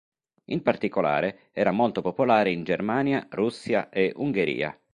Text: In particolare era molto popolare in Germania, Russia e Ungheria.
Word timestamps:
In 0.45 0.63
particolare 0.63 1.49
era 1.51 1.69
molto 1.69 2.01
popolare 2.01 2.51
in 2.51 2.63
Germania, 2.63 3.27
Russia 3.29 3.89
e 3.91 4.11
Ungheria. 4.15 4.75